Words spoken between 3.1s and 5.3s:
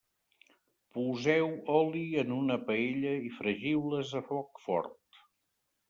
i fregiu-les a foc fort.